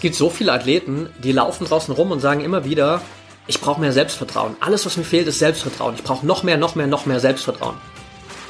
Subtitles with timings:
[0.00, 3.02] Es gibt so viele Athleten, die laufen draußen rum und sagen immer wieder,
[3.46, 4.56] ich brauche mehr Selbstvertrauen.
[4.58, 5.94] Alles, was mir fehlt, ist Selbstvertrauen.
[5.94, 7.76] Ich brauche noch mehr, noch mehr, noch mehr Selbstvertrauen.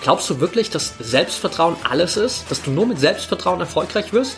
[0.00, 2.48] Glaubst du wirklich, dass Selbstvertrauen alles ist?
[2.52, 4.36] Dass du nur mit Selbstvertrauen erfolgreich wirst?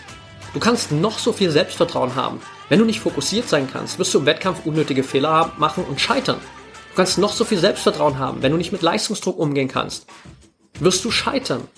[0.54, 2.40] Du kannst noch so viel Selbstvertrauen haben.
[2.71, 6.39] Wenn du nicht fokussiert sein kannst, wirst du im Wettkampf unnötige Fehler machen und scheitern.
[6.93, 8.40] Du kannst noch so viel Selbstvertrauen haben.
[8.40, 10.07] Wenn du nicht mit Leistungsdruck umgehen kannst,
[10.81, 11.68] wirst du scheitern.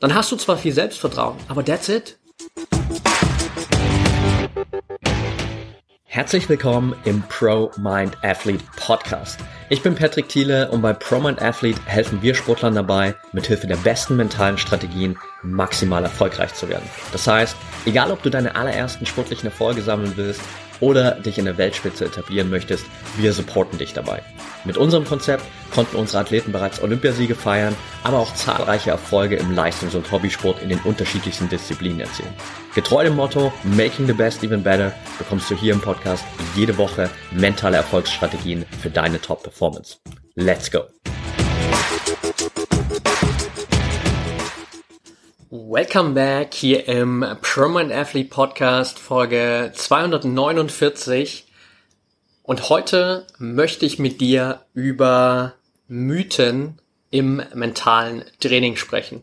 [0.00, 2.18] Dann hast du zwar viel Selbstvertrauen, aber that's it.
[6.16, 9.38] Herzlich willkommen im Pro Mind Athlete Podcast.
[9.68, 13.74] Ich bin Patrick Thiele und bei Pro Mind Athlete helfen wir Sportlern dabei, mithilfe der
[13.74, 16.88] besten mentalen Strategien maximal erfolgreich zu werden.
[17.10, 20.40] Das heißt, egal ob du deine allerersten sportlichen Erfolge sammeln willst
[20.78, 24.22] oder dich in der Weltspitze etablieren möchtest, wir supporten dich dabei.
[24.64, 29.94] Mit unserem Konzept konnten unsere Athleten bereits Olympiasiege feiern, aber auch zahlreiche Erfolge im Leistungs-
[29.94, 32.34] und Hobbysport in den unterschiedlichsten Disziplinen erzielen.
[32.74, 36.24] Getreu dem Motto Making the Best Even Better bekommst du hier im Podcast
[36.56, 39.55] jede Woche mentale Erfolgsstrategien für deine Top-Performance.
[39.58, 40.84] Let's go!
[45.48, 51.46] Welcome back hier im Permanent Athlete Podcast Folge 249
[52.42, 55.54] und heute möchte ich mit dir über
[55.88, 56.78] Mythen
[57.10, 59.22] im mentalen Training sprechen.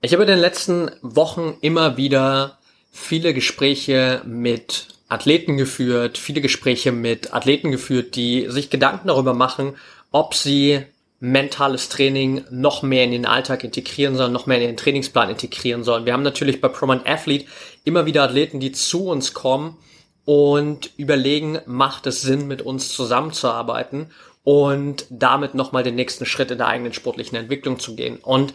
[0.00, 2.58] Ich habe in den letzten Wochen immer wieder
[2.90, 9.76] viele Gespräche mit Athleten geführt, viele Gespräche mit Athleten geführt, die sich Gedanken darüber machen,
[10.10, 10.84] ob sie
[11.20, 15.82] mentales Training noch mehr in den Alltag integrieren sollen, noch mehr in den Trainingsplan integrieren
[15.82, 16.04] sollen.
[16.04, 17.46] Wir haben natürlich bei Proman Athlete
[17.84, 19.78] immer wieder Athleten, die zu uns kommen
[20.26, 24.10] und überlegen, macht es Sinn, mit uns zusammenzuarbeiten
[24.42, 28.18] und damit nochmal den nächsten Schritt in der eigenen sportlichen Entwicklung zu gehen.
[28.18, 28.52] Und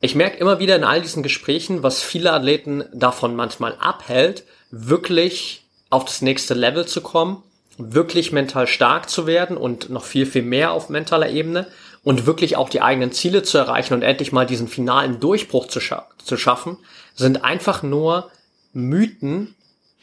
[0.00, 5.64] ich merke immer wieder in all diesen Gesprächen, was viele Athleten davon manchmal abhält, wirklich
[5.90, 7.42] auf das nächste Level zu kommen,
[7.76, 11.66] wirklich mental stark zu werden und noch viel, viel mehr auf mentaler Ebene
[12.02, 15.80] und wirklich auch die eigenen Ziele zu erreichen und endlich mal diesen finalen Durchbruch zu,
[15.80, 16.78] scha zu schaffen,
[17.14, 18.30] sind einfach nur
[18.72, 19.54] Mythen,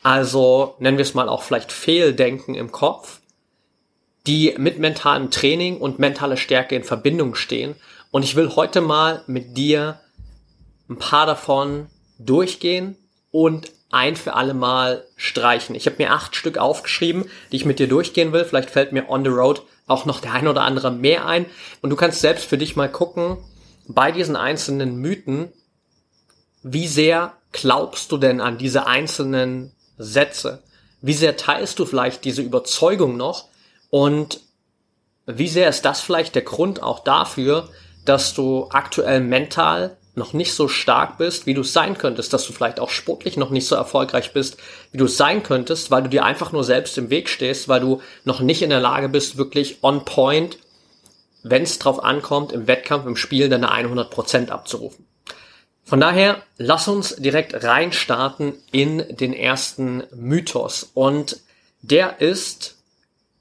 [0.04, 3.20] also nennen wir es mal auch vielleicht Fehldenken im Kopf,
[4.28, 7.76] die mit mentalem Training und mentaler Stärke in Verbindung stehen.
[8.12, 10.00] Und ich will heute mal mit dir
[10.90, 11.88] ein paar davon
[12.20, 12.98] durchgehen
[13.32, 15.76] und ein für alle Mal streichen.
[15.76, 18.46] Ich habe mir acht Stück aufgeschrieben, die ich mit dir durchgehen will.
[18.46, 21.46] Vielleicht fällt mir on the road auch noch der ein oder andere mehr ein.
[21.82, 23.38] Und du kannst selbst für dich mal gucken,
[23.88, 25.52] bei diesen einzelnen Mythen,
[26.62, 30.62] wie sehr glaubst du denn an diese einzelnen Sätze?
[31.02, 33.48] Wie sehr teilst du vielleicht diese Überzeugung noch?
[33.90, 34.42] Und
[35.26, 37.70] wie sehr ist das vielleicht der Grund auch dafür,
[38.06, 42.52] dass du aktuell mental noch nicht so stark bist, wie du sein könntest, dass du
[42.52, 44.58] vielleicht auch sportlich noch nicht so erfolgreich bist,
[44.92, 48.02] wie du sein könntest, weil du dir einfach nur selbst im Weg stehst, weil du
[48.26, 50.58] noch nicht in der Lage bist, wirklich on point,
[51.44, 55.06] wenn es drauf ankommt, im Wettkampf, im Spiel deine 100% abzurufen.
[55.84, 60.90] Von daher, lass uns direkt reinstarten in den ersten Mythos.
[60.96, 61.42] Und
[61.82, 62.78] der ist,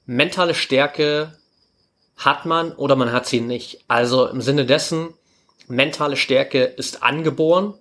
[0.05, 1.33] mentale Stärke
[2.17, 3.83] hat man oder man hat sie nicht.
[3.87, 5.09] Also im Sinne dessen,
[5.67, 7.73] mentale Stärke ist angeboren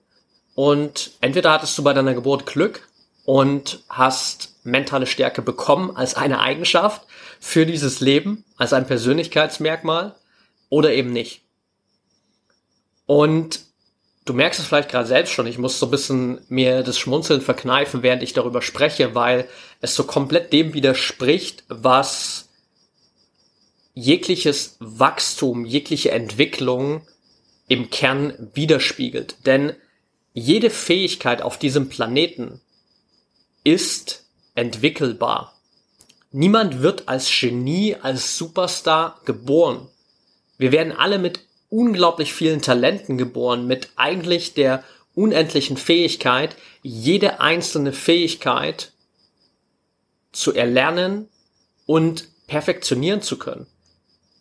[0.54, 2.88] und entweder hattest du bei deiner Geburt Glück
[3.24, 7.02] und hast mentale Stärke bekommen als eine Eigenschaft
[7.40, 10.14] für dieses Leben, als ein Persönlichkeitsmerkmal
[10.68, 11.42] oder eben nicht.
[13.06, 13.66] Und
[14.26, 17.40] Du merkst es vielleicht gerade selbst schon, ich muss so ein bisschen mir das Schmunzeln
[17.40, 19.48] verkneifen, während ich darüber spreche, weil
[19.80, 22.48] es so komplett dem widerspricht, was
[23.94, 27.06] jegliches Wachstum, jegliche Entwicklung
[27.68, 29.46] im Kern widerspiegelt.
[29.46, 29.72] Denn
[30.32, 32.60] jede Fähigkeit auf diesem Planeten
[33.64, 35.54] ist entwickelbar.
[36.32, 39.88] Niemand wird als Genie, als Superstar geboren.
[40.58, 44.84] Wir werden alle mit unglaublich vielen Talenten geboren, mit eigentlich der
[45.14, 48.92] unendlichen Fähigkeit, jede einzelne Fähigkeit
[50.32, 51.28] zu erlernen
[51.86, 53.66] und perfektionieren zu können.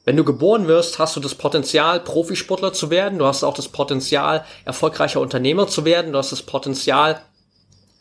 [0.06, 3.70] Wenn du geboren wirst, hast du das Potenzial, Profisportler zu werden, du hast auch das
[3.70, 7.22] Potenzial, erfolgreicher Unternehmer zu werden, du hast das Potenzial,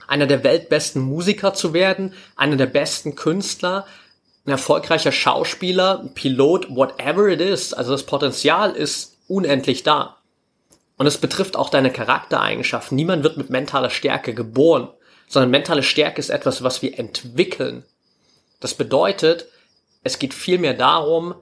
[0.07, 3.87] einer der weltbesten Musiker zu werden, einer der besten Künstler,
[4.45, 7.73] ein erfolgreicher Schauspieler, Pilot, whatever it is.
[7.73, 10.19] Also das Potenzial ist unendlich da.
[10.99, 12.97] Und es betrifft auch deine Charaktereigenschaften.
[12.97, 14.89] Niemand wird mit mentaler Stärke geboren,
[15.27, 17.85] sondern mentale Stärke ist etwas, was wir entwickeln.
[18.61, 19.47] Das bedeutet,
[20.03, 21.35] es geht vielmehr darum,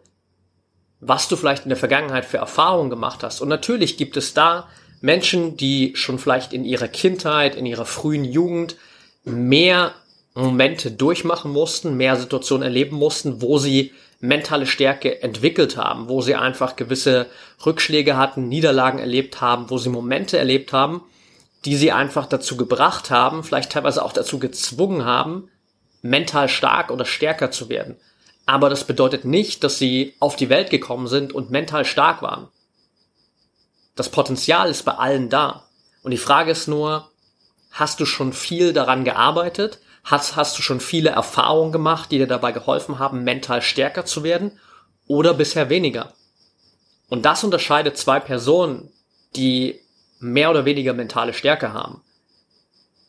[1.04, 3.40] was du vielleicht in der Vergangenheit für Erfahrungen gemacht hast.
[3.40, 4.68] Und natürlich gibt es da
[5.00, 8.76] Menschen, die schon vielleicht in ihrer Kindheit, in ihrer frühen Jugend
[9.24, 9.94] mehr
[10.34, 16.36] Momente durchmachen mussten, mehr Situationen erleben mussten, wo sie mentale Stärke entwickelt haben, wo sie
[16.36, 17.26] einfach gewisse
[17.66, 21.02] Rückschläge hatten, Niederlagen erlebt haben, wo sie Momente erlebt haben,
[21.64, 25.48] die sie einfach dazu gebracht haben, vielleicht teilweise auch dazu gezwungen haben,
[26.00, 27.96] mental stark oder stärker zu werden.
[28.46, 32.48] Aber das bedeutet nicht, dass sie auf die Welt gekommen sind und mental stark waren.
[33.94, 35.64] Das Potenzial ist bei allen da.
[36.02, 37.10] Und die Frage ist nur,
[37.70, 39.78] hast du schon viel daran gearbeitet?
[40.04, 44.24] Hast, hast du schon viele Erfahrungen gemacht, die dir dabei geholfen haben, mental stärker zu
[44.24, 44.58] werden?
[45.06, 46.14] Oder bisher weniger?
[47.08, 48.90] Und das unterscheidet zwei Personen,
[49.36, 49.78] die
[50.18, 52.00] mehr oder weniger mentale Stärke haben.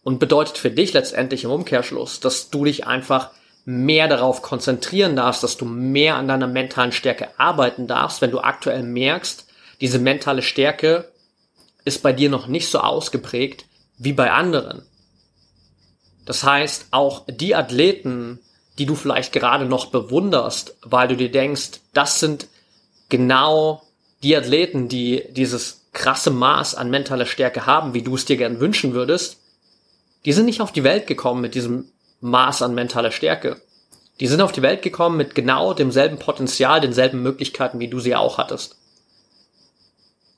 [0.04, 3.32] Und bedeutet für dich letztendlich im Umkehrschluss, dass du dich einfach
[3.66, 8.40] mehr darauf konzentrieren darfst, dass du mehr an deiner mentalen Stärke arbeiten darfst, wenn du
[8.40, 9.46] aktuell merkst,
[9.80, 11.12] diese mentale Stärke
[11.86, 13.66] ist bei dir noch nicht so ausgeprägt
[13.98, 14.84] wie bei anderen.
[16.26, 18.40] Das heißt, auch die Athleten,
[18.78, 22.48] die du vielleicht gerade noch bewunderst, weil du dir denkst, das sind
[23.10, 23.84] genau
[24.24, 28.60] die Athleten, die dieses krasse Maß an mentaler Stärke haben, wie du es dir gern
[28.60, 29.38] wünschen würdest,
[30.26, 31.86] die sind nicht auf die Welt gekommen mit diesem
[32.24, 33.62] Maß an mentaler Stärke.
[34.20, 38.16] Die sind auf die Welt gekommen mit genau demselben Potenzial, denselben Möglichkeiten, wie du sie
[38.16, 38.78] auch hattest.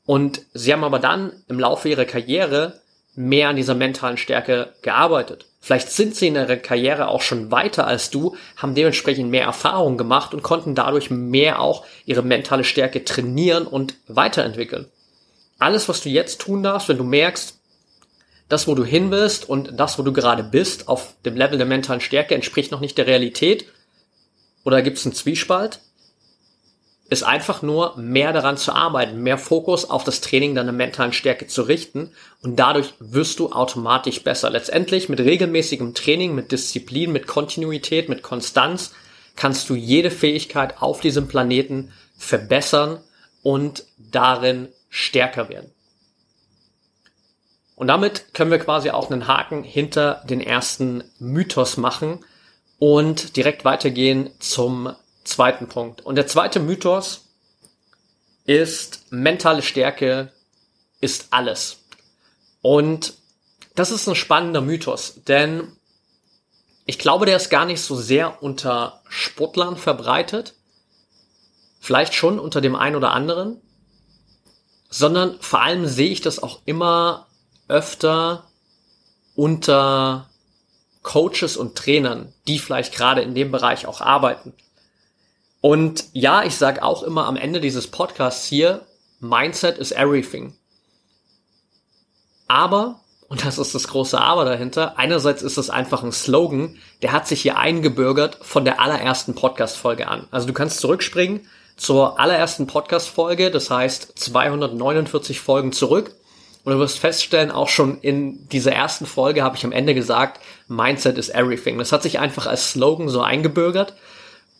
[0.05, 2.79] Und sie haben aber dann im Laufe ihrer Karriere
[3.15, 5.45] mehr an dieser mentalen Stärke gearbeitet.
[5.61, 9.97] Vielleicht sind sie in ihrer Karriere auch schon weiter als du, haben dementsprechend mehr Erfahrung
[9.97, 14.87] gemacht und konnten dadurch mehr auch ihre mentale Stärke trainieren und weiterentwickeln
[15.59, 17.57] alles, was du jetzt tun darfst, wenn du merkst,
[18.47, 21.67] das, wo du hin willst und das, wo du gerade bist, auf dem Level der
[21.67, 23.65] mentalen Stärke, entspricht noch nicht der Realität
[24.63, 25.79] oder gibt es einen Zwiespalt,
[27.07, 31.45] ist einfach nur mehr daran zu arbeiten, mehr Fokus auf das Training deiner mentalen Stärke
[31.45, 32.11] zu richten
[32.41, 34.49] und dadurch wirst du automatisch besser.
[34.49, 38.93] Letztendlich mit regelmäßigem Training, mit Disziplin, mit Kontinuität, mit Konstanz
[39.35, 42.99] kannst du jede Fähigkeit auf diesem Planeten verbessern
[43.43, 45.74] und darin stärker werden.
[47.75, 52.23] Und damit können wir quasi auch einen Haken hinter den ersten Mythos machen
[52.79, 56.01] und direkt weitergehen zum zweiten Punkt.
[56.01, 57.25] Und der zweite Mythos
[58.45, 60.31] ist, mentale Stärke
[61.01, 61.77] ist alles.
[62.61, 63.13] Und
[63.75, 65.67] das ist ein spannender Mythos, denn
[66.85, 70.53] ich glaube, der ist gar nicht so sehr unter Sportlern verbreitet.
[71.79, 73.59] Vielleicht schon unter dem einen oder anderen
[74.95, 77.27] sondern vor allem sehe ich das auch immer
[77.67, 78.43] öfter
[79.35, 80.29] unter
[81.03, 84.53] Coaches und Trainern, die vielleicht gerade in dem Bereich auch arbeiten.
[85.61, 88.85] Und ja, ich sage auch immer am Ende dieses Podcasts hier,
[89.19, 90.53] Mindset is everything.
[92.47, 97.11] Aber, und das ist das große Aber dahinter, einerseits ist es einfach ein Slogan, der
[97.11, 100.27] hat sich hier eingebürgert von der allerersten Podcast-Folge an.
[100.31, 101.47] Also du kannst zurückspringen
[101.77, 106.15] zur allerersten Podcast-Folge, das heißt 249 Folgen zurück.
[106.65, 110.41] Und du wirst feststellen, auch schon in dieser ersten Folge habe ich am Ende gesagt,
[110.67, 111.77] Mindset is everything.
[111.77, 113.93] Das hat sich einfach als Slogan so eingebürgert.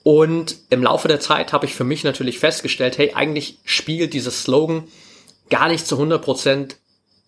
[0.03, 4.43] Und im Laufe der Zeit habe ich für mich natürlich festgestellt, hey, eigentlich spiegelt dieses
[4.43, 4.83] Slogan
[5.49, 6.75] gar nicht zu 100%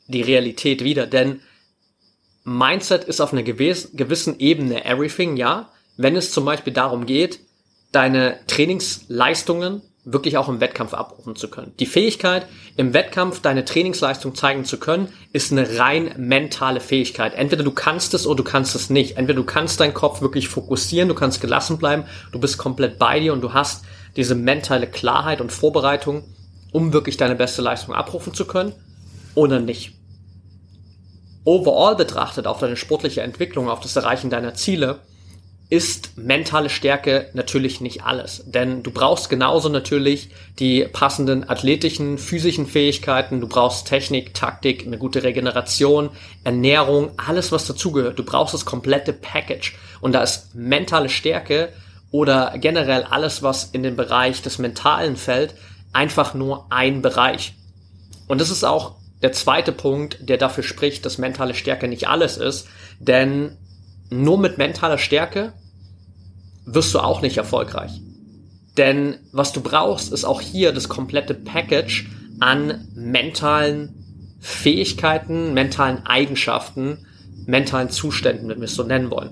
[0.05, 1.07] die Realität wider.
[1.07, 1.41] Denn
[2.43, 5.71] Mindset ist auf einer gewissen Ebene everything, ja.
[5.97, 7.39] Wenn es zum Beispiel darum geht,
[7.91, 11.73] deine Trainingsleistungen wirklich auch im Wettkampf abrufen zu können.
[11.79, 12.47] Die Fähigkeit,
[12.77, 17.33] im Wettkampf deine Trainingsleistung zeigen zu können, ist eine rein mentale Fähigkeit.
[17.35, 19.17] Entweder du kannst es oder du kannst es nicht.
[19.17, 23.19] Entweder du kannst deinen Kopf wirklich fokussieren, du kannst gelassen bleiben, du bist komplett bei
[23.19, 23.83] dir und du hast
[24.15, 26.23] diese mentale Klarheit und Vorbereitung,
[26.71, 28.73] um wirklich deine beste Leistung abrufen zu können
[29.35, 29.93] oder nicht.
[31.43, 34.99] Overall betrachtet auf deine sportliche Entwicklung, auf das Erreichen deiner Ziele,
[35.69, 38.43] ist mentale Stärke natürlich nicht alles.
[38.45, 44.97] Denn du brauchst genauso natürlich die passenden athletischen, physischen Fähigkeiten, du brauchst Technik, Taktik, eine
[44.97, 46.09] gute Regeneration,
[46.45, 48.17] Ernährung, alles was dazugehört.
[48.17, 49.75] Du brauchst das komplette Package.
[49.99, 51.73] Und da ist mentale Stärke
[52.11, 55.53] oder generell alles, was in den Bereich des Mentalen fällt,
[55.91, 57.55] einfach nur ein Bereich.
[58.29, 62.37] Und das ist auch der zweite Punkt, der dafür spricht, dass mentale Stärke nicht alles
[62.37, 62.67] ist.
[62.99, 63.57] Denn
[64.09, 65.53] nur mit mentaler Stärke
[66.65, 68.01] wirst du auch nicht erfolgreich.
[68.77, 72.09] Denn was du brauchst, ist auch hier das komplette Package
[72.39, 77.05] an mentalen Fähigkeiten, mentalen Eigenschaften,
[77.45, 79.31] mentalen Zuständen, wenn wir es so nennen wollen.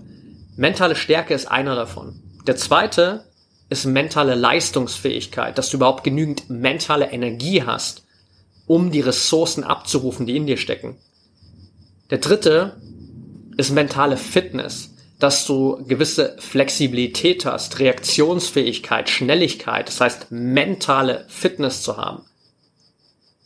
[0.56, 2.20] Mentale Stärke ist einer davon.
[2.48, 3.26] Der zweite
[3.70, 8.04] ist mentale Leistungsfähigkeit, dass du überhaupt genügend mentale Energie hast,
[8.68, 10.96] um die Ressourcen abzurufen, die in dir stecken.
[12.10, 12.78] Der dritte
[13.58, 21.98] ist mentale Fitness, dass du gewisse Flexibilität hast, Reaktionsfähigkeit, Schnelligkeit, das heißt mentale Fitness zu
[21.98, 22.24] haben.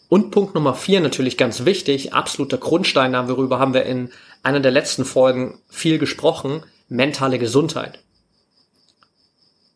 [0.10, 4.10] Und Punkt Nummer vier natürlich ganz wichtig, absoluter Grundstein, darüber haben wir in
[4.42, 8.00] einer der letzten Folgen viel gesprochen, mentale Gesundheit.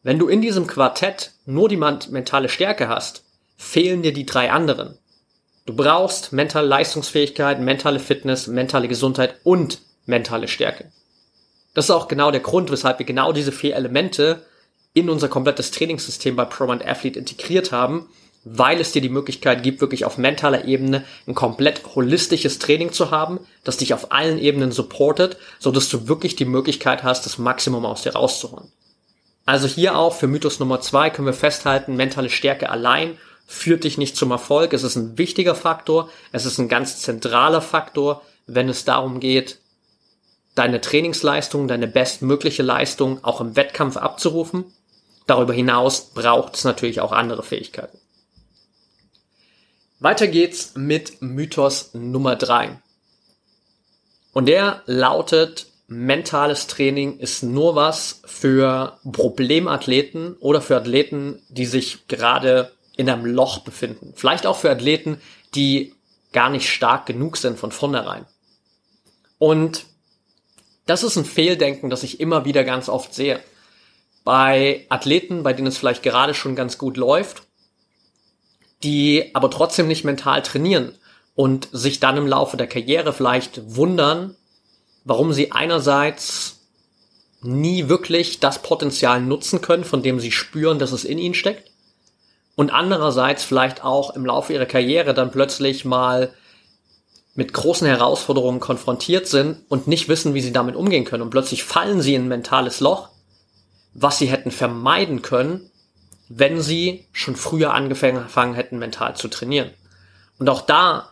[0.01, 3.23] Wenn du in diesem Quartett nur die mentale Stärke hast,
[3.55, 4.97] fehlen dir die drei anderen.
[5.65, 10.91] Du brauchst mentale Leistungsfähigkeit, mentale Fitness, mentale Gesundheit und mentale Stärke.
[11.73, 14.45] Das ist auch genau der Grund, weshalb wir genau diese vier Elemente
[14.93, 18.07] in unser komplettes Trainingssystem bei ProMind Athlete integriert haben,
[18.45, 23.09] weil es dir die Möglichkeit gibt, wirklich auf mentaler Ebene ein komplett holistisches Training zu
[23.09, 27.37] haben, das dich auf allen Ebenen supportet, so dass du wirklich die Möglichkeit hast, das
[27.37, 28.71] Maximum aus dir rauszuholen.
[29.45, 33.97] Also hier auch für Mythos Nummer zwei können wir festhalten, mentale Stärke allein führt dich
[33.97, 34.73] nicht zum Erfolg.
[34.73, 39.59] Es ist ein wichtiger Faktor, es ist ein ganz zentraler Faktor, wenn es darum geht,
[40.55, 44.65] deine Trainingsleistung, deine bestmögliche Leistung auch im Wettkampf abzurufen.
[45.25, 47.97] Darüber hinaus braucht es natürlich auch andere Fähigkeiten.
[49.99, 52.77] Weiter geht's mit Mythos Nummer drei.
[54.33, 62.07] Und der lautet, mentales Training ist nur was für Problemathleten oder für Athleten, die sich
[62.07, 64.13] gerade in einem Loch befinden.
[64.15, 65.21] Vielleicht auch für Athleten,
[65.55, 65.93] die
[66.33, 68.25] gar nicht stark genug sind von vornherein.
[69.37, 69.85] Und
[70.85, 73.39] das ist ein Fehldenken, das ich immer wieder ganz oft sehe.
[74.23, 77.43] Bei Athleten, bei denen es vielleicht gerade schon ganz gut läuft,
[78.83, 80.93] die aber trotzdem nicht mental trainieren
[81.35, 84.35] und sich dann im Laufe der Karriere vielleicht wundern,
[85.03, 86.59] warum sie einerseits
[87.41, 91.69] nie wirklich das Potenzial nutzen können, von dem sie spüren, dass es in ihnen steckt,
[92.55, 96.33] und andererseits vielleicht auch im Laufe ihrer Karriere dann plötzlich mal
[97.35, 101.23] mit großen Herausforderungen konfrontiert sind und nicht wissen, wie sie damit umgehen können.
[101.23, 103.09] Und plötzlich fallen sie in ein mentales Loch,
[103.93, 105.71] was sie hätten vermeiden können,
[106.29, 109.71] wenn sie schon früher angefangen hätten, mental zu trainieren.
[110.37, 111.09] Und auch da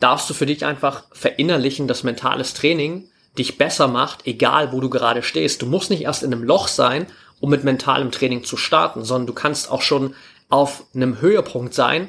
[0.00, 4.90] darfst du für dich einfach verinnerlichen, dass mentales Training dich besser macht, egal wo du
[4.90, 5.62] gerade stehst.
[5.62, 7.06] Du musst nicht erst in einem Loch sein,
[7.40, 10.14] um mit mentalem Training zu starten, sondern du kannst auch schon
[10.48, 12.08] auf einem Höhepunkt sein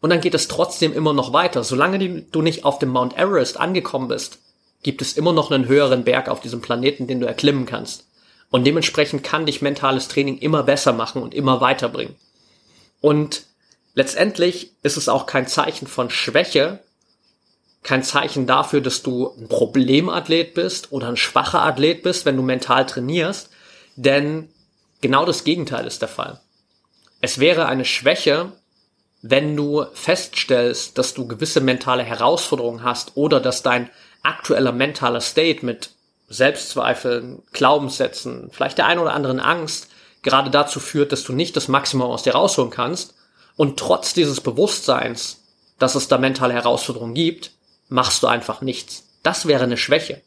[0.00, 1.62] und dann geht es trotzdem immer noch weiter.
[1.62, 4.38] Solange du nicht auf dem Mount Everest angekommen bist,
[4.82, 8.06] gibt es immer noch einen höheren Berg auf diesem Planeten, den du erklimmen kannst.
[8.50, 12.16] Und dementsprechend kann dich mentales Training immer besser machen und immer weiterbringen.
[13.00, 13.44] Und
[13.94, 16.80] letztendlich ist es auch kein Zeichen von Schwäche,
[17.82, 22.42] kein Zeichen dafür, dass du ein Problemathlet bist oder ein schwacher Athlet bist, wenn du
[22.42, 23.50] mental trainierst,
[23.96, 24.48] denn
[25.00, 26.40] genau das Gegenteil ist der Fall.
[27.22, 28.52] Es wäre eine Schwäche,
[29.22, 33.90] wenn du feststellst, dass du gewisse mentale Herausforderungen hast oder dass dein
[34.22, 35.90] aktueller mentaler State mit
[36.28, 39.88] Selbstzweifeln, Glaubenssätzen, vielleicht der ein oder anderen Angst
[40.22, 43.14] gerade dazu führt, dass du nicht das Maximum aus dir rausholen kannst
[43.56, 45.42] und trotz dieses Bewusstseins,
[45.78, 47.52] dass es da mentale Herausforderungen gibt,
[47.88, 49.04] machst du einfach nichts.
[49.22, 50.22] Das wäre eine Schwäche.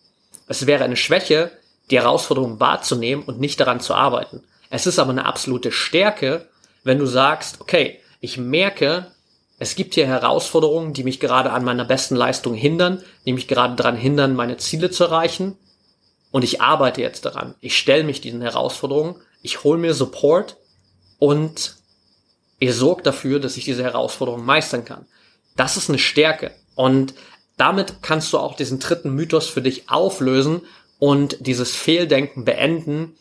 [0.48, 1.52] Es wäre eine Schwäche,
[1.90, 4.44] die Herausforderungen wahrzunehmen und nicht daran zu arbeiten.
[4.70, 6.48] Es ist aber eine absolute Stärke,
[6.84, 9.12] wenn du sagst, okay, ich merke,
[9.60, 13.76] es gibt hier Herausforderungen, die mich gerade an meiner besten Leistung hindern, die mich gerade
[13.76, 15.58] daran hindern, meine Ziele zu erreichen.
[16.32, 17.54] Und ich arbeite jetzt daran.
[17.60, 20.56] Ich stelle mich diesen Herausforderungen, ich hole mir Support
[21.20, 21.76] und
[22.60, 25.06] ich sorge dafür, dass ich diese Herausforderungen meistern kann.
[25.58, 26.52] Das ist eine Stärke.
[26.76, 27.16] Und
[27.58, 30.62] damit kannst du auch diesen dritten Mythos für dich auflösen
[30.98, 33.18] und dieses Fehldenken beenden,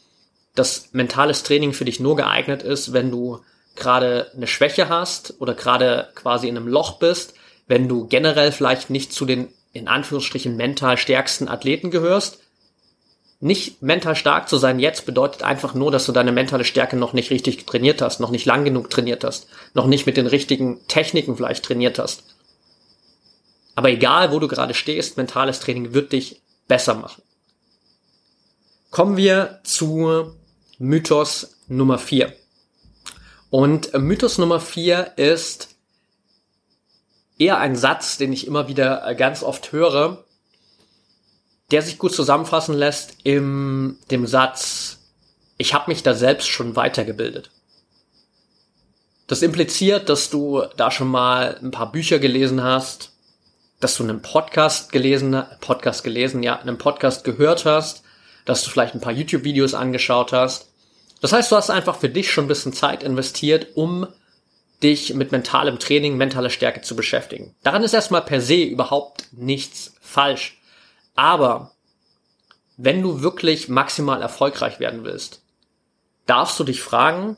[0.55, 3.41] dass mentales Training für dich nur geeignet ist, wenn du
[3.77, 7.35] gerade eine Schwäche hast oder gerade quasi in einem Loch bist,
[7.67, 12.39] wenn du generell vielleicht nicht zu den in Anführungsstrichen mental stärksten Athleten gehörst.
[13.41, 17.13] Nicht mental stark zu sein jetzt bedeutet einfach nur, dass du deine mentale Stärke noch
[17.13, 20.87] nicht richtig trainiert hast, noch nicht lang genug trainiert hast, noch nicht mit den richtigen
[20.87, 22.23] Techniken vielleicht trainiert hast.
[23.75, 27.23] Aber egal, wo du gerade stehst, mentales Training wird dich besser machen.
[28.91, 30.35] Kommen wir zu
[30.79, 32.33] Mythos Nummer 4.
[33.53, 35.77] Und Mythos Nummer vier ist
[37.39, 40.25] eher ein Satz, den ich immer wieder äh, ganz oft höre,
[41.71, 45.01] der sich gut zusammenfassen lässt im dem Satz,
[45.59, 47.51] ich habe mich da selbst schon weitergebildet.
[49.27, 53.13] Das impliziert, dass du da schon mal ein paar Bücher gelesen hast,
[53.81, 58.03] dass du einen Podcast gelesen, Podcast gelesen, ja, einen Podcast gehört hast,
[58.47, 60.72] dass du vielleicht ein paar YouTube-Videos angeschaut hast
[61.23, 64.09] das heißt, du hast einfach für dich schon ein bisschen Zeit investiert, um
[64.83, 67.55] dich mit mentalem Training, mentaler Stärke zu beschäftigen.
[67.63, 70.61] Daran ist erstmal per se überhaupt nichts falsch.
[71.15, 71.71] Aber
[72.77, 75.43] wenn du wirklich maximal erfolgreich werden willst,
[76.27, 77.37] darfst du dich fragen,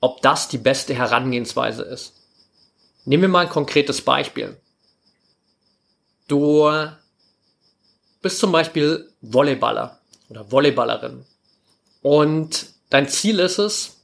[0.00, 2.14] ob das die beste Herangehensweise ist.
[3.04, 4.60] Nehmen wir mal ein konkretes Beispiel.
[6.26, 6.68] Du
[8.22, 11.24] bist zum Beispiel Volleyballer oder Volleyballerin
[12.02, 13.96] und dein Ziel ist es,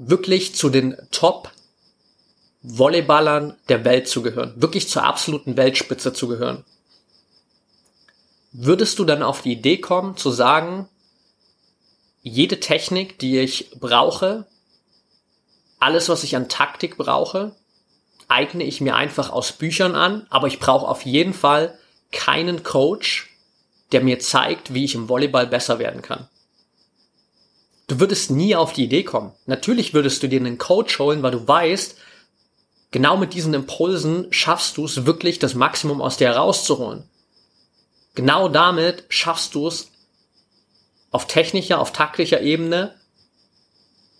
[0.00, 1.52] wirklich zu den Top
[2.60, 6.64] Volleyballern der Welt zu gehören, wirklich zur absoluten Weltspitze zu gehören.
[8.50, 10.88] Würdest du dann auf die Idee kommen zu sagen,
[12.22, 14.44] jede Technik, die ich brauche,
[15.78, 17.54] alles, was ich an Taktik brauche,
[18.26, 21.78] eigne ich mir einfach aus Büchern an, aber ich brauche auf jeden Fall
[22.10, 23.30] keinen Coach,
[23.92, 26.28] der mir zeigt, wie ich im Volleyball besser werden kann.
[27.86, 29.32] Du würdest nie auf die Idee kommen.
[29.46, 31.96] Natürlich würdest du dir einen Coach holen, weil du weißt,
[32.90, 37.04] genau mit diesen Impulsen schaffst du es wirklich, das Maximum aus dir herauszuholen.
[38.14, 39.90] Genau damit schaffst du es
[41.10, 42.94] auf technischer, auf taktischer Ebene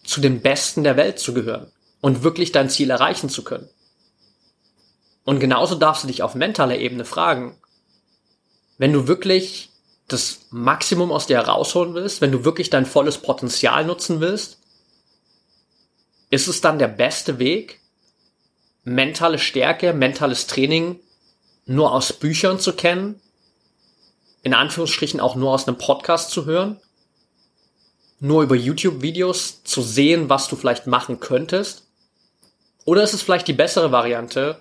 [0.04, 3.68] zu den Besten der Welt zu gehören und wirklich dein Ziel erreichen zu können.
[5.24, 7.56] Und genauso darfst du dich auf mentaler Ebene fragen,
[8.76, 9.70] wenn du wirklich
[10.08, 14.58] das Maximum aus dir herausholen willst, wenn du wirklich dein volles Potenzial nutzen willst,
[16.30, 17.80] ist es dann der beste Weg,
[18.84, 21.00] mentale Stärke, mentales Training
[21.66, 23.20] nur aus Büchern zu kennen,
[24.42, 26.78] in Anführungsstrichen auch nur aus einem Podcast zu hören,
[28.20, 31.86] nur über YouTube-Videos zu sehen, was du vielleicht machen könntest?
[32.84, 34.60] Oder ist es vielleicht die bessere Variante,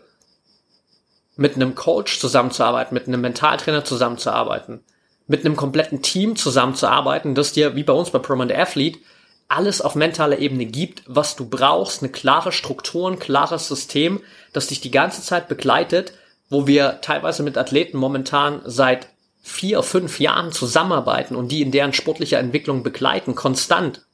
[1.35, 4.83] mit einem Coach zusammenzuarbeiten, mit einem Mentaltrainer zusammenzuarbeiten,
[5.27, 8.99] mit einem kompletten Team zusammenzuarbeiten, das dir, wie bei uns bei Prominent Athlete,
[9.47, 14.67] alles auf mentaler Ebene gibt, was du brauchst, eine klare Struktur, ein klares System, das
[14.67, 16.13] dich die ganze Zeit begleitet,
[16.49, 19.07] wo wir teilweise mit Athleten momentan seit
[19.41, 24.05] vier, fünf Jahren zusammenarbeiten und die in deren sportlicher Entwicklung begleiten, konstant,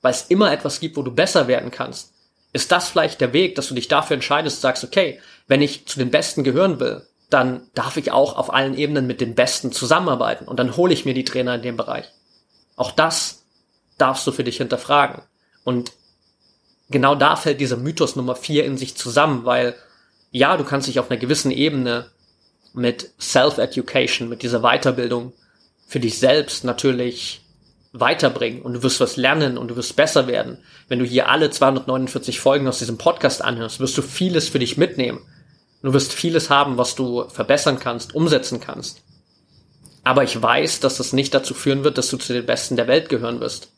[0.00, 2.12] weil es immer etwas gibt, wo du besser werden kannst,
[2.52, 5.98] ist das vielleicht der Weg, dass du dich dafür entscheidest, sagst, okay, wenn ich zu
[5.98, 10.48] den Besten gehören will, dann darf ich auch auf allen Ebenen mit den Besten zusammenarbeiten
[10.48, 12.06] und dann hole ich mir die Trainer in dem Bereich.
[12.76, 13.44] Auch das
[13.98, 15.22] darfst du für dich hinterfragen.
[15.64, 15.92] Und
[16.88, 19.74] genau da fällt dieser Mythos Nummer vier in sich zusammen, weil
[20.30, 22.10] ja, du kannst dich auf einer gewissen Ebene
[22.72, 25.32] mit Self-Education, mit dieser Weiterbildung
[25.86, 27.42] für dich selbst natürlich
[27.92, 30.58] weiterbringen und du wirst was lernen und du wirst besser werden.
[30.88, 34.76] Wenn du hier alle 249 Folgen aus diesem Podcast anhörst, wirst du vieles für dich
[34.76, 35.20] mitnehmen.
[35.82, 39.02] Du wirst vieles haben, was du verbessern kannst, umsetzen kannst.
[40.02, 42.88] Aber ich weiß, dass das nicht dazu führen wird, dass du zu den Besten der
[42.88, 43.70] Welt gehören wirst.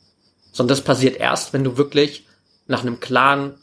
[0.53, 2.27] Sondern das passiert erst, wenn du wirklich
[2.67, 3.55] nach einem klaren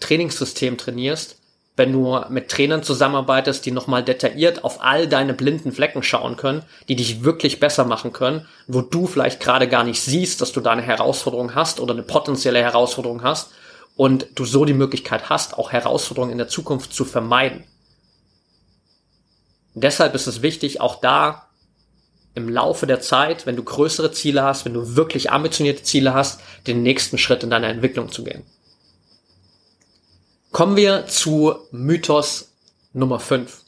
[0.00, 1.36] Trainingssystem trainierst,
[1.76, 6.62] wenn du mit Trainern zusammenarbeitest, die nochmal detailliert auf all deine blinden Flecken schauen können,
[6.88, 10.60] die dich wirklich besser machen können, wo du vielleicht gerade gar nicht siehst, dass du
[10.60, 13.50] da eine Herausforderung hast oder eine potenzielle Herausforderung hast
[13.94, 17.64] und du so die Möglichkeit hast, auch Herausforderungen in der Zukunft zu vermeiden.
[19.82, 21.46] Deshalb ist es wichtig, auch da
[22.34, 26.40] im Laufe der Zeit, wenn du größere Ziele hast, wenn du wirklich ambitionierte Ziele hast,
[26.66, 28.44] den nächsten Schritt in deiner Entwicklung zu gehen.
[30.52, 32.52] Kommen wir zu Mythos
[32.92, 33.62] Nummer 5.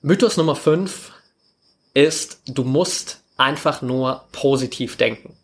[0.00, 1.12] Mythos Nummer 5
[1.94, 5.36] ist, du musst einfach nur positiv denken.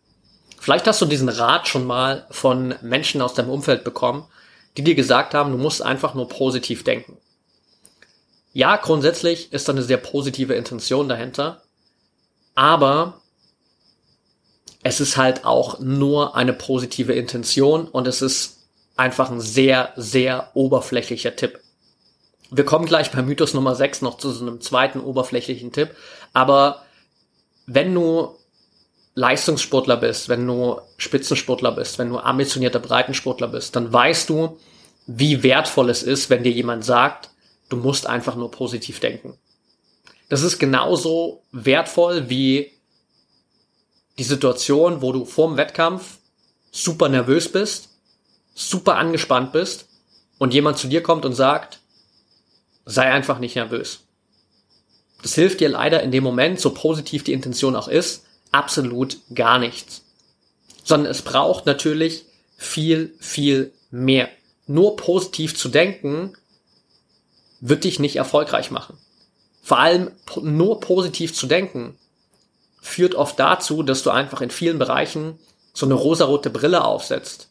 [0.59, 4.27] Vielleicht hast du diesen Rat schon mal von Menschen aus deinem Umfeld bekommen,
[4.77, 7.19] die dir gesagt haben, du musst einfach nur positiv denken.
[8.53, 11.63] Ja, grundsätzlich ist da eine sehr positive Intention dahinter,
[12.55, 13.21] aber
[14.83, 18.59] es ist halt auch nur eine positive Intention und es ist
[18.97, 21.61] einfach ein sehr, sehr oberflächlicher Tipp.
[22.51, 25.91] Wir kommen gleich bei Mythos Nummer 6 noch zu so einem zweiten oberflächlichen Tipp.
[26.33, 26.83] Aber
[27.67, 28.35] wenn du
[29.15, 34.59] Leistungssportler bist, wenn du Spitzensportler bist, wenn du ambitionierter Breitensportler bist, dann weißt du,
[35.07, 37.31] wie wertvoll es ist, wenn dir jemand sagt,
[37.69, 39.39] du musst einfach nur positiv denken.
[40.29, 42.73] Das ist genauso wertvoll wie
[44.19, 46.19] die Situation, wo du vorm Wettkampf
[46.71, 47.89] super nervös bist
[48.59, 49.87] super angespannt bist
[50.39, 51.79] und jemand zu dir kommt und sagt,
[52.85, 54.01] sei einfach nicht nervös.
[55.23, 59.59] Das hilft dir leider in dem Moment, so positiv die Intention auch ist, absolut gar
[59.59, 60.03] nichts.
[60.83, 62.25] Sondern es braucht natürlich
[62.57, 64.29] viel, viel mehr.
[64.67, 66.33] Nur positiv zu denken,
[67.61, 68.97] wird dich nicht erfolgreich machen.
[69.63, 70.11] Vor allem
[70.43, 71.99] nur positiv zu denken,
[72.81, 75.39] führt oft dazu, dass du einfach in vielen Bereichen
[75.75, 77.49] so eine rosarote Brille aufsetzt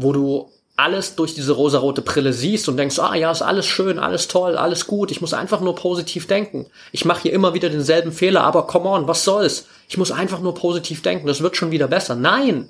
[0.00, 3.98] wo du alles durch diese rosarote Brille siehst und denkst, ah ja, ist alles schön,
[3.98, 6.66] alles toll, alles gut, ich muss einfach nur positiv denken.
[6.92, 9.66] Ich mache hier immer wieder denselben Fehler, aber come on, was soll's?
[9.88, 12.14] Ich muss einfach nur positiv denken, das wird schon wieder besser.
[12.14, 12.68] Nein,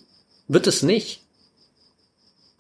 [0.49, 1.21] wird es nicht.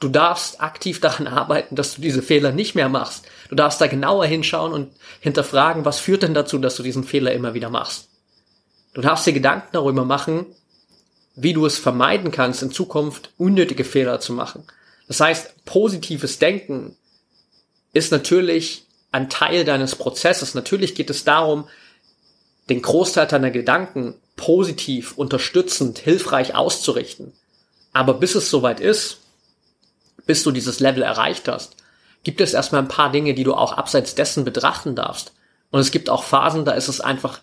[0.01, 3.27] Du darfst aktiv daran arbeiten, dass du diese Fehler nicht mehr machst.
[3.49, 7.33] Du darfst da genauer hinschauen und hinterfragen, was führt denn dazu, dass du diesen Fehler
[7.33, 8.09] immer wieder machst.
[8.95, 10.47] Du darfst dir Gedanken darüber machen,
[11.35, 14.65] wie du es vermeiden kannst, in Zukunft unnötige Fehler zu machen.
[15.09, 16.97] Das heißt, positives Denken
[17.93, 20.55] ist natürlich ein Teil deines Prozesses.
[20.55, 21.69] Natürlich geht es darum,
[22.69, 27.33] den Großteil deiner Gedanken positiv, unterstützend, hilfreich auszurichten.
[27.93, 29.19] Aber bis es soweit ist,
[30.29, 31.77] bis du dieses Level erreicht hast,
[32.23, 35.33] gibt es erstmal ein paar Dinge, die du auch abseits dessen betrachten darfst.
[35.71, 37.41] Und es gibt auch Phasen, da ist es einfach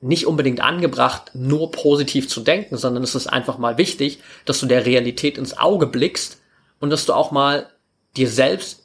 [0.00, 4.66] nicht unbedingt angebracht, nur positiv zu denken, sondern es ist einfach mal wichtig, dass du
[4.66, 6.40] der Realität ins Auge blickst
[6.80, 7.68] und dass du auch mal
[8.16, 8.84] dir selbst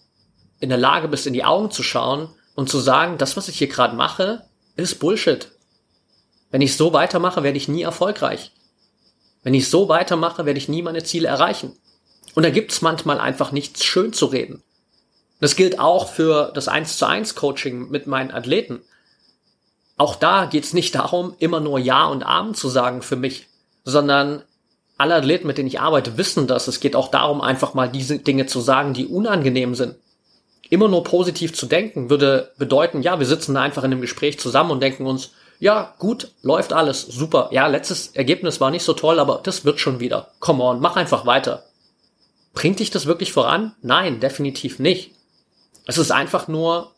[0.59, 3.59] in der Lage bist, in die Augen zu schauen und zu sagen, das, was ich
[3.59, 4.43] hier gerade mache,
[4.75, 5.51] ist Bullshit.
[6.49, 8.51] Wenn ich so weitermache, werde ich nie erfolgreich.
[9.41, 11.77] Wenn ich so weitermache, werde ich nie meine Ziele erreichen.
[12.35, 14.61] Und da gibt es manchmal einfach nichts schön zu reden.
[15.39, 18.81] Das gilt auch für das 1 zu 1 Coaching mit meinen Athleten.
[19.97, 23.47] Auch da geht es nicht darum, immer nur Ja und Amen zu sagen für mich,
[23.83, 24.43] sondern
[24.97, 26.67] alle Athleten, mit denen ich arbeite, wissen das.
[26.67, 29.95] Es geht auch darum, einfach mal diese Dinge zu sagen, die unangenehm sind.
[30.69, 34.39] Immer nur positiv zu denken würde bedeuten, ja, wir sitzen da einfach in einem Gespräch
[34.39, 37.49] zusammen und denken uns, ja, gut, läuft alles, super.
[37.51, 40.29] Ja, letztes Ergebnis war nicht so toll, aber das wird schon wieder.
[40.39, 41.63] Come on, mach einfach weiter.
[42.53, 43.75] Bringt dich das wirklich voran?
[43.81, 45.11] Nein, definitiv nicht.
[45.87, 46.91] Es ist einfach nur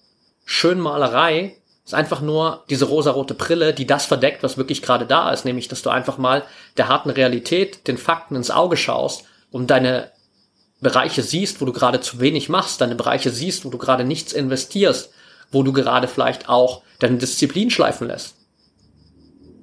[0.46, 5.46] Schönmalerei, ist einfach nur diese rosarote Brille, die das verdeckt, was wirklich gerade da ist,
[5.46, 6.44] nämlich, dass du einfach mal
[6.78, 10.12] der harten Realität, den Fakten ins Auge schaust und deine
[10.80, 14.34] Bereiche siehst, wo du gerade zu wenig machst, deine Bereiche siehst, wo du gerade nichts
[14.34, 15.12] investierst,
[15.52, 18.36] wo du gerade vielleicht auch deine Disziplin schleifen lässt.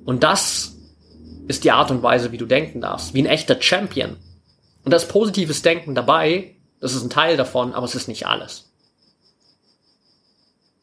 [0.05, 0.76] Und das
[1.48, 4.16] ist die Art und Weise, wie du denken darfst, wie ein echter Champion.
[4.84, 8.70] Und das positives Denken dabei, das ist ein Teil davon, aber es ist nicht alles.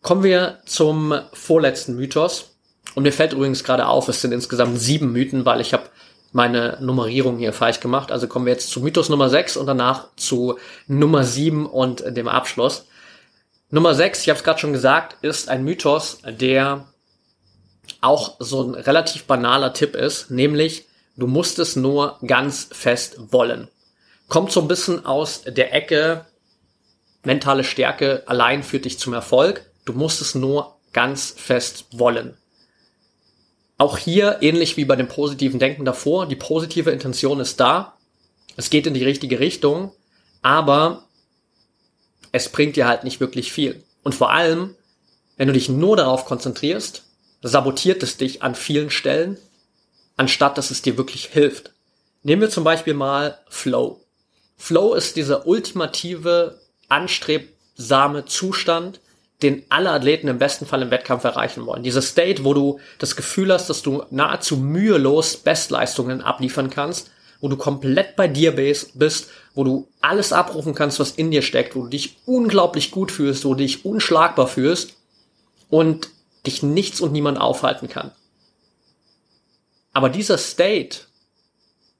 [0.01, 2.51] Kommen wir zum vorletzten Mythos.
[2.95, 5.89] Und mir fällt übrigens gerade auf, es sind insgesamt sieben Mythen, weil ich habe
[6.31, 8.12] meine Nummerierung hier falsch gemacht.
[8.12, 10.57] Also kommen wir jetzt zu Mythos Nummer 6 und danach zu
[10.88, 12.86] Nummer 7 und dem Abschluss.
[13.69, 16.88] Nummer 6, ich habe es gerade schon gesagt, ist ein Mythos, der
[18.01, 20.86] auch so ein relativ banaler Tipp ist, nämlich
[21.17, 23.67] du musst es nur ganz fest wollen.
[24.28, 26.26] Kommt so ein bisschen aus der Ecke,
[27.24, 29.70] mentale Stärke allein führt dich zum Erfolg.
[29.86, 32.38] Du musst es nur ganz fest wollen.
[33.78, 37.96] Auch hier, ähnlich wie bei dem positiven Denken davor, die positive Intention ist da.
[38.56, 39.94] Es geht in die richtige Richtung,
[40.42, 41.06] aber
[42.32, 43.84] es bringt dir halt nicht wirklich viel.
[44.04, 44.76] Und vor allem,
[45.38, 47.04] wenn du dich nur darauf konzentrierst,
[47.44, 49.38] sabotiert es dich an vielen Stellen,
[50.16, 51.72] anstatt dass es dir wirklich hilft.
[52.24, 54.02] Nehmen wir zum Beispiel mal Flow.
[54.58, 59.00] Flow ist dieser ultimative, anstrebsame Zustand,
[59.43, 61.84] den alle Athleten im besten Fall im Wettkampf erreichen wollen.
[61.84, 67.48] Dieser State, wo du das Gefühl hast, dass du nahezu mühelos Bestleistungen abliefern kannst, wo
[67.48, 71.84] du komplett bei dir bist, wo du alles abrufen kannst, was in dir steckt, wo
[71.84, 74.96] du dich unglaublich gut fühlst, wo du dich unschlagbar fühlst
[75.70, 76.10] und
[76.48, 78.12] dich nichts und niemand aufhalten kann.
[79.93, 81.02] Aber dieser State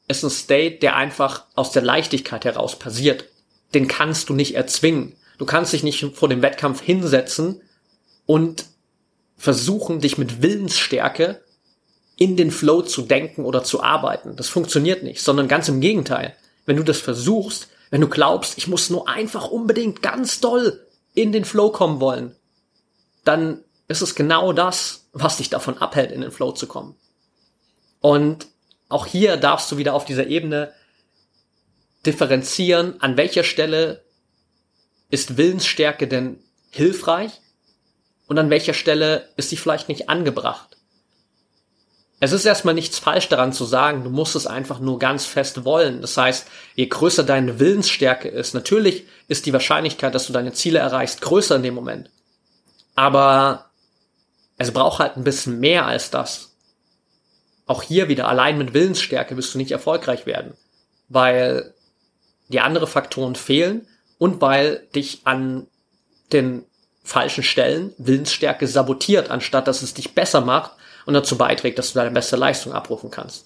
[0.08, 3.26] ist ein State, der einfach aus der Leichtigkeit heraus passiert.
[3.74, 5.16] Den kannst du nicht erzwingen.
[5.38, 7.62] Du kannst dich nicht vor dem Wettkampf hinsetzen
[8.26, 8.66] und
[9.38, 11.42] versuchen, dich mit Willensstärke
[12.16, 14.36] in den Flow zu denken oder zu arbeiten.
[14.36, 16.36] Das funktioniert nicht, sondern ganz im Gegenteil.
[16.66, 21.32] Wenn du das versuchst, wenn du glaubst, ich muss nur einfach unbedingt ganz doll in
[21.32, 22.36] den Flow kommen wollen,
[23.24, 26.96] dann ist es genau das, was dich davon abhält, in den Flow zu kommen.
[28.02, 28.48] Und
[28.90, 30.74] auch hier darfst du wieder auf dieser Ebene
[32.06, 34.04] differenzieren, an welcher Stelle
[35.10, 37.42] ist Willensstärke denn hilfreich
[38.28, 40.78] und an welcher Stelle ist sie vielleicht nicht angebracht.
[42.20, 45.66] Es ist erstmal nichts falsch daran zu sagen, du musst es einfach nur ganz fest
[45.66, 46.02] wollen.
[46.02, 50.80] Das heißt, je größer deine Willensstärke ist, natürlich ist die Wahrscheinlichkeit, dass du deine Ziele
[50.80, 52.10] erreichst, größer in dem Moment.
[52.96, 53.70] Aber
[54.58, 56.47] es braucht halt ein bisschen mehr als das.
[57.68, 60.54] Auch hier wieder allein mit Willensstärke wirst du nicht erfolgreich werden,
[61.10, 61.74] weil
[62.48, 65.68] die andere Faktoren fehlen und weil dich an
[66.32, 66.66] den
[67.04, 70.72] falschen Stellen Willensstärke sabotiert, anstatt dass es dich besser macht
[71.06, 73.46] und dazu beiträgt, dass du deine beste Leistung abrufen kannst.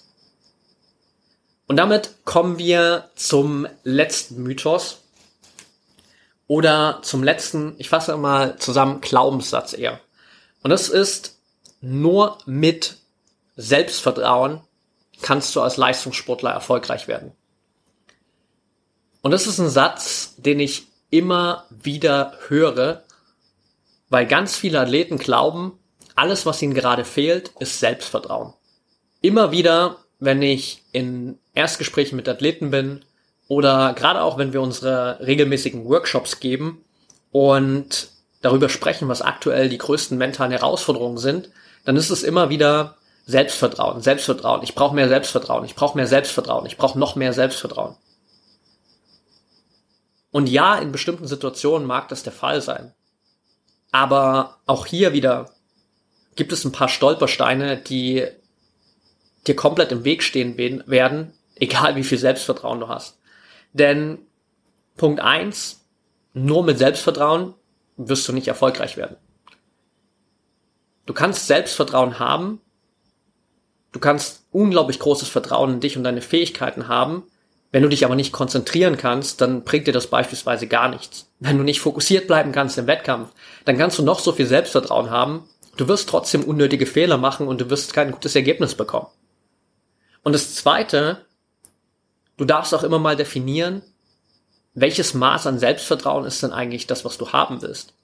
[1.66, 4.98] Und damit kommen wir zum letzten Mythos
[6.46, 10.00] oder zum letzten, ich fasse mal zusammen, Glaubenssatz eher.
[10.62, 11.38] Und das ist,
[11.80, 12.98] nur mit
[13.56, 14.60] Selbstvertrauen
[15.20, 17.32] kannst du als Leistungssportler erfolgreich werden.
[19.22, 23.04] Und das ist ein Satz, den ich immer wieder höre,
[24.08, 25.78] weil ganz viele Athleten glauben,
[26.14, 28.52] alles, was ihnen gerade fehlt, ist Selbstvertrauen.
[29.20, 33.04] Immer wieder, wenn ich in Erstgesprächen mit Athleten bin
[33.48, 36.84] oder gerade auch, wenn wir unsere regelmäßigen Workshops geben
[37.30, 38.08] und
[38.40, 41.50] darüber sprechen, was aktuell die größten mentalen Herausforderungen sind,
[41.84, 44.62] dann ist es immer wieder Selbstvertrauen, Selbstvertrauen.
[44.62, 47.96] Ich brauche mehr Selbstvertrauen, ich brauche mehr Selbstvertrauen, ich brauche noch mehr Selbstvertrauen.
[50.30, 52.94] Und ja, in bestimmten Situationen mag das der Fall sein.
[53.90, 55.50] Aber auch hier wieder
[56.34, 58.26] gibt es ein paar Stolpersteine, die
[59.46, 63.18] dir komplett im Weg stehen werden, egal wie viel Selbstvertrauen du hast.
[63.72, 64.18] Denn
[64.96, 65.84] Punkt eins:
[66.32, 67.54] nur mit Selbstvertrauen
[67.96, 69.16] wirst du nicht erfolgreich werden.
[71.04, 72.60] Du kannst Selbstvertrauen haben,
[73.92, 77.24] du kannst unglaublich großes Vertrauen in dich und deine Fähigkeiten haben,
[77.70, 81.30] wenn du dich aber nicht konzentrieren kannst, dann bringt dir das beispielsweise gar nichts.
[81.40, 83.30] Wenn du nicht fokussiert bleiben kannst im Wettkampf,
[83.64, 87.60] dann kannst du noch so viel Selbstvertrauen haben, du wirst trotzdem unnötige Fehler machen und
[87.60, 89.08] du wirst kein gutes Ergebnis bekommen.
[90.22, 91.24] Und das Zweite,
[92.36, 93.82] du darfst auch immer mal definieren,
[94.74, 97.94] welches Maß an Selbstvertrauen ist denn eigentlich das, was du haben willst.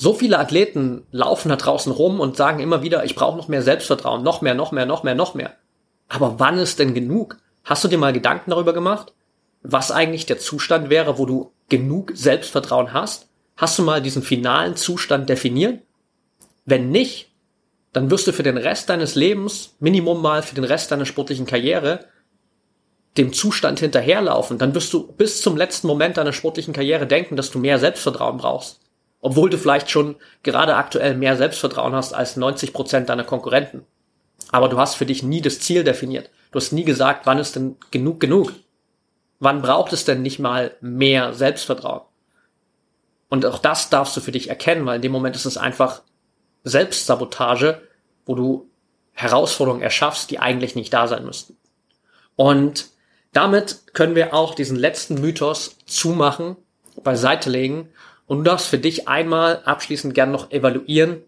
[0.00, 3.60] So viele Athleten laufen da draußen rum und sagen immer wieder, ich brauche noch mehr
[3.60, 5.52] Selbstvertrauen, noch mehr, noch mehr, noch mehr, noch mehr.
[6.08, 7.36] Aber wann ist denn genug?
[7.64, 9.12] Hast du dir mal Gedanken darüber gemacht,
[9.62, 13.28] was eigentlich der Zustand wäre, wo du genug Selbstvertrauen hast?
[13.58, 15.82] Hast du mal diesen finalen Zustand definiert?
[16.64, 17.30] Wenn nicht,
[17.92, 21.44] dann wirst du für den Rest deines Lebens, Minimum mal für den Rest deiner sportlichen
[21.44, 22.06] Karriere,
[23.18, 24.56] dem Zustand hinterherlaufen.
[24.56, 28.38] Dann wirst du bis zum letzten Moment deiner sportlichen Karriere denken, dass du mehr Selbstvertrauen
[28.38, 28.79] brauchst.
[29.20, 33.84] Obwohl du vielleicht schon gerade aktuell mehr Selbstvertrauen hast als 90 Prozent deiner Konkurrenten.
[34.50, 36.30] Aber du hast für dich nie das Ziel definiert.
[36.52, 38.52] Du hast nie gesagt, wann ist denn genug genug?
[39.38, 42.02] Wann braucht es denn nicht mal mehr Selbstvertrauen?
[43.28, 46.02] Und auch das darfst du für dich erkennen, weil in dem Moment ist es einfach
[46.64, 47.80] Selbstsabotage,
[48.26, 48.70] wo du
[49.12, 51.56] Herausforderungen erschaffst, die eigentlich nicht da sein müssten.
[52.36, 52.88] Und
[53.32, 56.56] damit können wir auch diesen letzten Mythos zumachen,
[57.02, 57.88] beiseite legen
[58.30, 61.24] und du darfst für dich einmal abschließend gern noch evaluieren,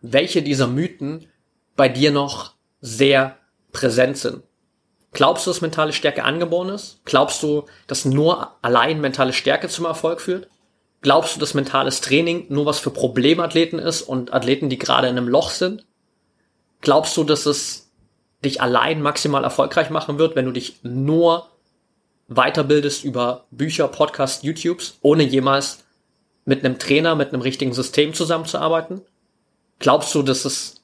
[0.00, 1.26] welche dieser Mythen
[1.74, 3.38] bei dir noch sehr
[3.72, 4.44] präsent sind.
[5.10, 7.00] Glaubst du, dass mentale Stärke angeboren ist?
[7.04, 10.46] Glaubst du, dass nur allein mentale Stärke zum Erfolg führt?
[11.00, 15.18] Glaubst du, dass mentales Training nur was für Problemathleten ist und Athleten, die gerade in
[15.18, 15.84] einem Loch sind?
[16.82, 17.90] Glaubst du, dass es
[18.44, 21.48] dich allein maximal erfolgreich machen wird, wenn du dich nur
[22.28, 25.84] weiterbildest über Bücher, Podcasts, YouTubes, ohne jemals
[26.44, 29.02] mit einem Trainer, mit einem richtigen System zusammenzuarbeiten?
[29.78, 30.82] Glaubst du, dass es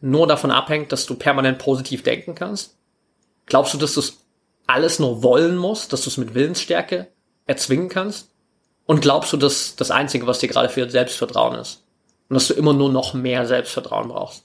[0.00, 2.76] nur davon abhängt, dass du permanent positiv denken kannst?
[3.46, 4.02] Glaubst du, dass du
[4.66, 7.08] alles nur wollen musst, dass du es mit Willensstärke
[7.46, 8.30] erzwingen kannst?
[8.86, 11.82] Und glaubst du, dass das Einzige, was dir gerade fehlt, Selbstvertrauen ist?
[12.28, 14.44] Und dass du immer nur noch mehr Selbstvertrauen brauchst?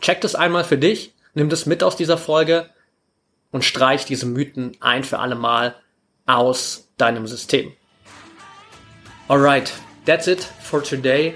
[0.00, 2.68] Check das einmal für dich, nimm das mit aus dieser Folge
[3.50, 5.74] und streich diese Mythen ein für alle Mal
[6.26, 7.72] aus deinem System.
[9.28, 9.72] Alright,
[10.06, 11.34] that's it for today.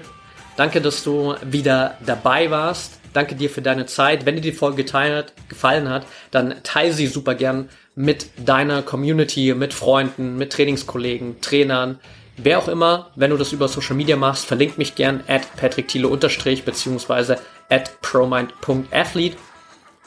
[0.55, 2.99] Danke, dass du wieder dabei warst.
[3.13, 4.25] Danke dir für deine Zeit.
[4.25, 9.53] Wenn dir die Folge geteilt, gefallen hat, dann teile sie super gern mit deiner Community,
[9.53, 11.99] mit Freunden, mit Trainingskollegen, Trainern,
[12.37, 13.11] wer auch immer.
[13.15, 19.37] Wenn du das über Social Media machst, verlink mich gern at patrickthiele beziehungsweise at promind.athlete.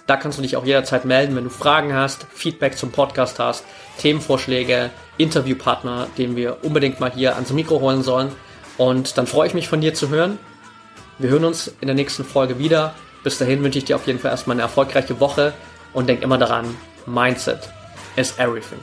[0.07, 3.64] Da kannst du dich auch jederzeit melden, wenn du Fragen hast, Feedback zum Podcast hast,
[3.99, 8.31] Themenvorschläge, Interviewpartner, den wir unbedingt mal hier ans Mikro holen sollen.
[8.79, 10.38] Und dann freue ich mich von dir zu hören.
[11.19, 12.95] Wir hören uns in der nächsten Folge wieder.
[13.25, 15.55] Bis dahin wünsche ich dir auf jeden Fall erstmal eine erfolgreiche Woche
[15.92, 17.69] und denk immer daran, Mindset
[18.16, 18.79] is everything.